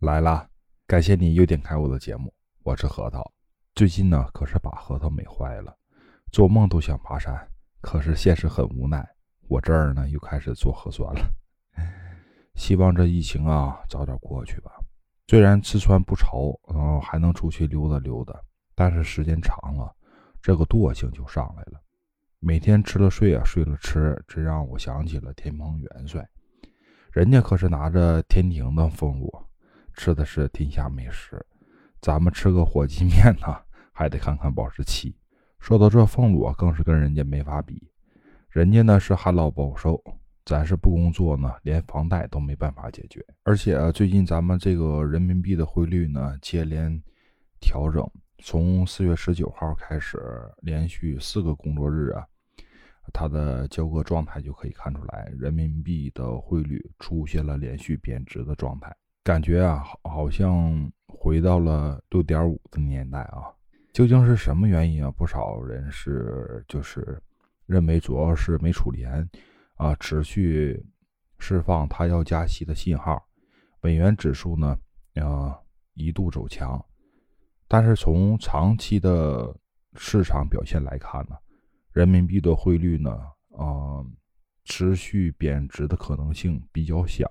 [0.00, 0.48] 来啦！
[0.86, 3.30] 感谢你又点开我的节目，我是核桃。
[3.74, 5.76] 最近呢，可是把核桃美坏了，
[6.32, 7.46] 做梦都想爬山，
[7.82, 9.06] 可是现实很无奈，
[9.46, 11.30] 我这儿呢又开始做核酸了。
[12.56, 14.72] 希望这疫情啊早点过去吧。
[15.28, 18.34] 虽然吃穿不愁，嗯，还能出去溜达溜达，
[18.74, 19.94] 但是时间长了，
[20.40, 21.78] 这个惰性就上来了。
[22.38, 26.26] 每天吃了睡啊，睡了吃，这让我想起了天蓬元帅，
[27.12, 29.30] 人家可是拿着天庭的俸禄。
[29.94, 31.44] 吃的是天下美食，
[32.00, 33.56] 咱们吃个火鸡面呢，
[33.92, 35.16] 还得看看保质期。
[35.58, 37.86] 说到这俸禄啊，更是跟人家没法比。
[38.48, 40.02] 人家呢是旱涝保收，
[40.44, 43.24] 咱是不工作呢，连房贷都没办法解决。
[43.42, 46.90] 而且啊，最近咱们这个人民币的汇率呢接连
[47.60, 48.02] 调整，
[48.38, 50.18] 从四月十九号开始，
[50.62, 52.26] 连续四个工作日啊，
[53.12, 58.96] 它的交割状态就可以看出来，人民币的汇率出现了连续贬值的状态。
[59.30, 63.46] 感觉啊，好好像回到了六点五的年代啊！
[63.92, 65.10] 究竟是什么原因啊？
[65.12, 67.22] 不少人是就是
[67.64, 68.92] 认为主要是美联储
[69.76, 70.84] 啊持续
[71.38, 73.24] 释放它要加息的信号，
[73.80, 74.76] 美元指数呢
[75.14, 75.56] 啊
[75.94, 76.84] 一度走强，
[77.68, 79.56] 但是从长期的
[79.94, 81.36] 市场表现来看呢，
[81.92, 83.12] 人民币的汇率呢
[83.56, 84.04] 啊
[84.64, 87.24] 持续贬值的可能性比较小。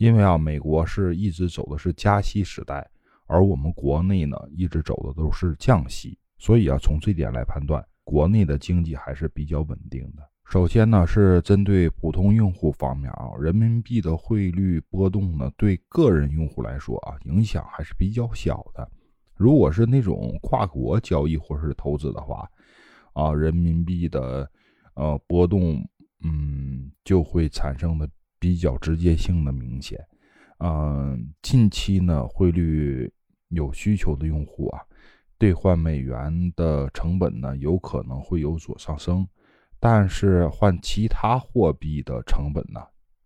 [0.00, 2.90] 因为啊，美国是一直走的是加息时代，
[3.26, 10.26] 而我们国内呢一直走的都是降息，所以啊，从这点来判断，国内的经济还是比较稳定的。
[10.46, 18.90] 首先呢，是针对普通用户方面啊，人民币的汇率波动呢，对个人用户来说啊，影响还是比较小的。
[19.36, 22.48] 如果是那种跨国交易或是投资的话，
[23.12, 24.50] 啊，人民币的
[24.94, 25.86] 呃波动，
[26.24, 28.08] 嗯，就会产生的。
[28.40, 30.04] 比较直接性的明显，
[30.58, 33.12] 嗯，近期呢，汇率
[33.50, 34.80] 有需求的用户啊，
[35.38, 39.28] 兑换美元的成本呢，有可能会有所上升，
[39.78, 42.80] 但是换其他货币的成本呢，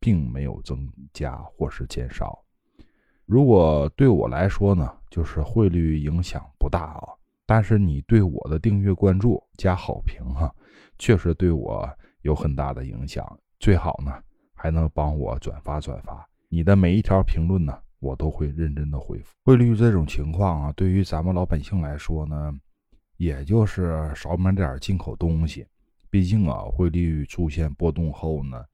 [0.00, 2.42] 并没有增加或是减少。
[3.26, 7.14] 如果对我来说呢，就是汇率影响不大啊，
[7.46, 10.52] 但是你对我的订阅、关注、加好评哈，
[10.98, 11.88] 确实对我
[12.22, 13.24] 有很大的影响。
[13.60, 14.12] 最好呢。
[14.66, 19.32] 还能帮我转发转发你的每一条评论呢，我都会认真的回复。
[19.44, 22.52] 汇率这种情况啊，对于咱们老百姓来说呢，
[23.16, 25.64] 也就是少买点进口东西。
[26.10, 28.64] 毕竟啊，汇率出现波动后呢，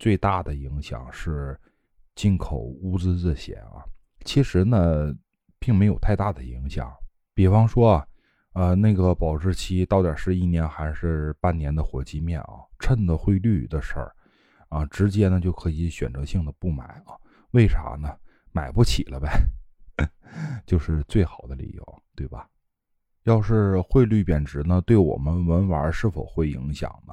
[0.00, 1.56] 最大的影响是
[2.16, 3.86] 进口物资这些啊。
[4.24, 5.14] 其实呢，
[5.60, 6.92] 并没有太大的影响。
[7.34, 8.06] 比方说啊，
[8.54, 14.12] 呃，那个保质期到底是一年还是半年的火鸡面啊，趁着汇率的事儿。
[14.68, 17.16] 啊，直接呢就可以选择性的不买啊？
[17.52, 18.14] 为啥呢？
[18.52, 19.28] 买不起了呗，
[20.66, 22.48] 就是最好的理由，对吧？
[23.24, 27.12] 要是汇率贬值呢，对我们文玩是否会影响呢？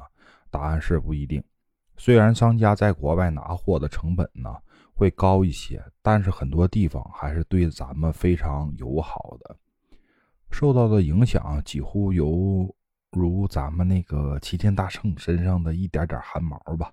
[0.50, 1.44] 答案是不一定。
[1.98, 4.56] 虽然商家在国外拿货的成本呢
[4.94, 9.58] 会高一些，但是很多地方还是对咱们非常友好的，
[10.50, 12.74] 受到的影响几乎犹
[13.12, 16.92] 如咱们那个齐天大圣身上的一点点汗毛吧。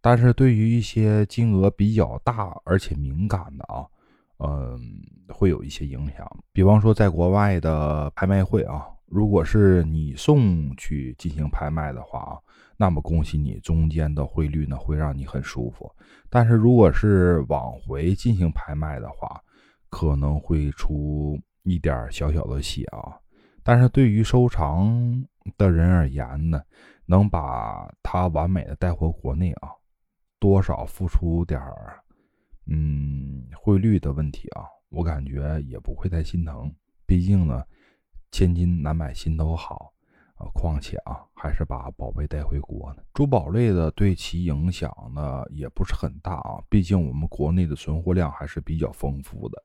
[0.00, 3.86] 但是对于一些金额比较大而且敏感的啊，
[4.38, 4.80] 嗯，
[5.28, 6.26] 会有一些影响。
[6.52, 12.38] 比方说，在国外的拍卖会啊，如果是你送去进行拍卖的话啊，
[12.76, 15.90] 那么恭喜你，中间的汇率呢会让你很舒服。
[16.30, 19.38] 但是如果是往回进行拍卖的话，
[19.90, 23.18] 可能会出一点小小的血啊。
[23.62, 25.22] 但是对于收藏
[25.58, 26.62] 的人而言呢，
[27.04, 29.68] 能把它完美的带回国内啊。
[30.40, 32.00] 多少付出点儿，
[32.66, 36.74] 嗯，汇率的问题啊，我感觉也不会太心疼。
[37.04, 37.62] 毕竟呢，
[38.32, 39.92] 千金难买心头好
[40.36, 40.48] 啊。
[40.54, 43.02] 况且啊，还是把宝贝带回国呢。
[43.12, 46.58] 珠宝类的对其影响呢也不是很大啊。
[46.70, 49.62] 毕竟我们国内的存货量还是比较丰富的。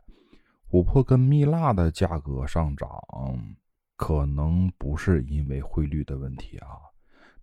[0.70, 2.90] 琥珀跟蜜蜡的价格上涨，
[3.96, 6.68] 可能不是因为汇率的问题啊，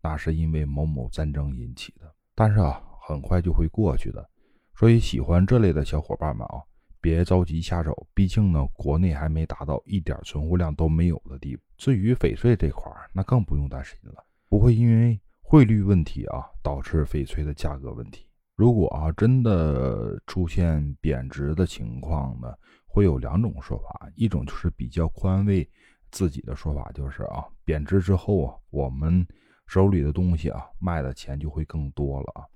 [0.02, 2.14] 那是因为某某战争引起的。
[2.34, 2.82] 但是啊。
[3.12, 4.28] 很快就会过去的，
[4.74, 6.62] 所以喜欢这类的小伙伴们啊，
[7.00, 11.62] 别着急下手，毕竟呢，国内还没达到一点存货量都没有的地步。
[11.76, 18.26] 至于翡翠这块儿，那更不用担心了，不会因为汇率问题啊导致翡翠的价格问题。
[18.54, 22.54] 如果啊真的出现贬值的情况呢，
[22.86, 25.68] 会有两种说法，一种就是比较宽慰
[26.10, 29.26] 自己的说法，就是啊贬值之后啊，我们
[29.66, 32.46] 手里的东西啊卖的钱就会更多了啊。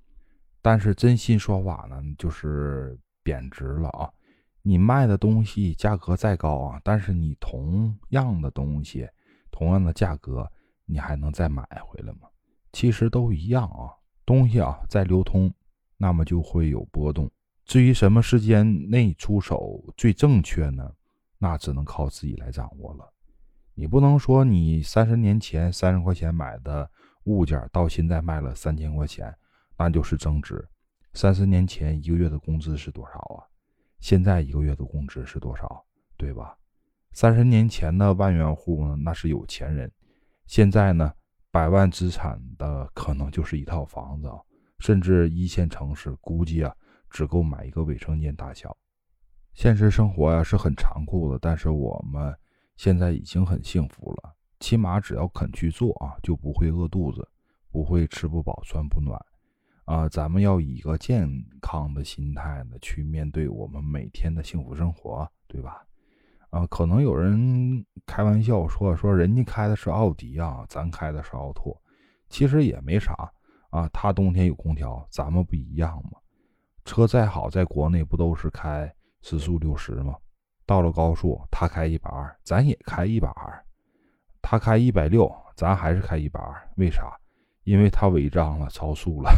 [0.66, 4.10] 但是真心说法呢，就是贬值了啊。
[4.62, 9.08] 你卖的东西价格再高啊，但是你同样的东西，
[9.52, 10.44] 同样的价格，
[10.84, 12.22] 你还能再买回来吗？
[12.72, 13.94] 其实都一样啊。
[14.24, 15.54] 东西啊在流通，
[15.96, 17.30] 那么就会有波动。
[17.64, 20.90] 至于什么时间内出手最正确呢？
[21.38, 23.08] 那只能靠自己来掌握了。
[23.74, 26.90] 你不能说你三十年前三十块钱买的
[27.26, 29.32] 物件，到现在卖了三千块钱，
[29.78, 30.66] 那就是增值。
[31.12, 33.44] 三十年前一个月的工资是多少啊？
[34.00, 35.84] 现在一个月的工资是多少？
[36.16, 36.56] 对吧？
[37.12, 39.90] 三十年前的万元户呢，那是有钱人。
[40.46, 41.12] 现在呢，
[41.50, 44.30] 百万资产的可能就是一套房子，
[44.78, 46.74] 甚至一线城市估计啊，
[47.08, 48.76] 只够买一个卫生间大小。
[49.54, 52.36] 现实生活呀是很残酷的，但是我们
[52.76, 54.34] 现在已经很幸福了。
[54.60, 57.26] 起码只要肯去做啊，就不会饿肚子，
[57.70, 59.18] 不会吃不饱穿不暖。
[59.86, 61.28] 啊，咱们要以一个健
[61.60, 65.82] 康的心态呢，去面对我们每天的幸福生活，对吧？
[66.50, 71.80] 啊，可能有人开玩笑说说人家开的是奥迪啊，咱开的是奥拓，
[72.28, 73.14] 其实也没啥
[73.70, 73.88] 啊。
[73.92, 76.18] 他冬天有空调，咱们不一样吗？
[76.84, 78.92] 车再好，在国内不都是开
[79.22, 80.16] 时速六十吗？
[80.64, 83.64] 到了高速，他开一百二，咱也开一百二。
[84.42, 87.16] 他开一百六，咱还是开一百二，为啥？
[87.62, 89.30] 因为他违章了，超速了。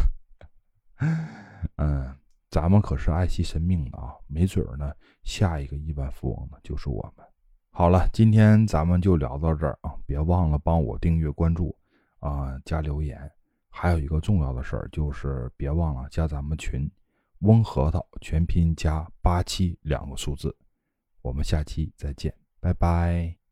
[1.77, 2.15] 嗯，
[2.51, 4.93] 咱们可是爱惜生命的啊，没准儿呢，
[5.23, 7.25] 下一个亿万富翁呢就是我们。
[7.71, 11.77] 好了，今天咱们就聊到这儿啊，别忘了帮我订阅、关注
[12.19, 13.31] 啊，加留言。
[13.71, 16.91] 还有一个重要的事儿就是别忘了加咱们群，
[17.41, 20.57] 翁核桃全拼加八七两个数字。
[21.23, 23.48] 我们下期再见，拜拜。